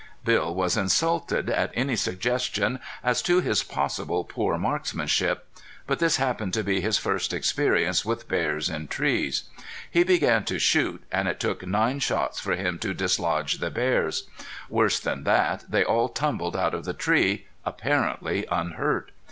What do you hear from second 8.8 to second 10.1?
trees. He